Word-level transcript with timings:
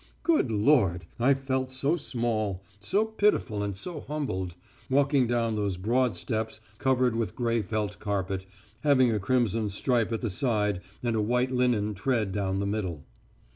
Good 0.23 0.51
Lord! 0.51 1.05
I 1.19 1.35
felt 1.35 1.71
so 1.71 1.95
small, 1.95 2.63
so 2.79 3.05
pitiful 3.05 3.61
and 3.61 3.75
so 3.77 3.99
humbled, 3.99 4.55
walking 4.89 5.27
down 5.27 5.55
those 5.55 5.77
broad 5.77 6.15
steps 6.15 6.59
covered 6.79 7.15
with 7.15 7.35
grey 7.35 7.61
felt 7.61 7.99
carpet, 7.99 8.47
having 8.79 9.11
a 9.11 9.19
crimson 9.19 9.69
stripe 9.69 10.11
at 10.11 10.21
the 10.21 10.31
side 10.31 10.81
and 11.03 11.15
a 11.15 11.21
white 11.21 11.51
linen 11.51 11.93
tread 11.93 12.31
down 12.31 12.57
the 12.57 12.65
middle. 12.65 13.03